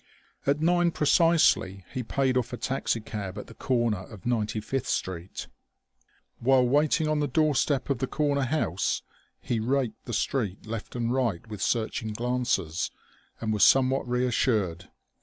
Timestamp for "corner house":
8.07-9.03